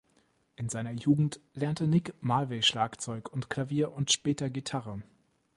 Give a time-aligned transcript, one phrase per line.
[0.55, 5.03] In seiner Jugend lernte Nick Mulvey Schlagzeug und Klavier und später Gitarre.